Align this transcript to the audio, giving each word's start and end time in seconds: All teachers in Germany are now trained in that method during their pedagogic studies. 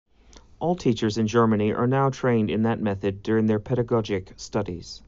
All 0.59 0.75
teachers 0.75 1.19
in 1.19 1.27
Germany 1.27 1.71
are 1.73 1.85
now 1.85 2.09
trained 2.09 2.49
in 2.49 2.63
that 2.63 2.81
method 2.81 3.21
during 3.21 3.45
their 3.45 3.59
pedagogic 3.59 4.33
studies. 4.35 4.99